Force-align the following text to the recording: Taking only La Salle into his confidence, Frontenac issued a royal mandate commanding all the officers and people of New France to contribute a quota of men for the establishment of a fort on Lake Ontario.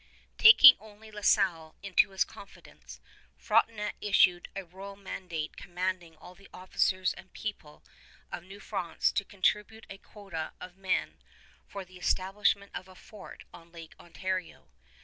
Taking 0.39 0.77
only 0.79 1.11
La 1.11 1.21
Salle 1.21 1.75
into 1.83 2.09
his 2.09 2.23
confidence, 2.23 2.99
Frontenac 3.37 3.95
issued 4.01 4.49
a 4.55 4.65
royal 4.65 4.95
mandate 4.95 5.55
commanding 5.57 6.15
all 6.15 6.33
the 6.33 6.49
officers 6.51 7.13
and 7.13 7.31
people 7.33 7.83
of 8.31 8.41
New 8.43 8.59
France 8.59 9.11
to 9.11 9.23
contribute 9.23 9.85
a 9.91 9.99
quota 9.99 10.53
of 10.59 10.75
men 10.75 11.19
for 11.67 11.85
the 11.85 11.99
establishment 11.99 12.71
of 12.73 12.87
a 12.87 12.95
fort 12.95 13.43
on 13.53 13.71
Lake 13.71 13.93
Ontario. 13.99 14.69